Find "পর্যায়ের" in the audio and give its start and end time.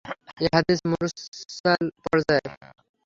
2.03-2.51